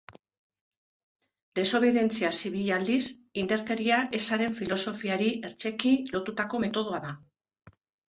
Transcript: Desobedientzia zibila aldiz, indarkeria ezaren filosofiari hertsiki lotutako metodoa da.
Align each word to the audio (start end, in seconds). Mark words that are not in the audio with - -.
Desobedientzia 1.59 2.31
zibila 2.41 2.73
aldiz, 2.79 3.05
indarkeria 3.43 4.01
ezaren 4.23 4.59
filosofiari 4.65 5.31
hertsiki 5.39 5.97
lotutako 6.19 6.67
metodoa 6.69 7.07
da. 7.09 7.17